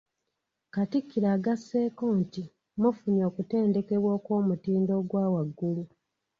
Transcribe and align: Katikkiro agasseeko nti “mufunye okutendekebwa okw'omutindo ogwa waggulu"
Katikkiro 0.73 1.27
agasseeko 1.35 2.05
nti 2.21 2.43
“mufunye 2.81 3.21
okutendekebwa 3.29 4.09
okw'omutindo 4.17 4.91
ogwa 4.99 5.23
waggulu" 5.33 5.83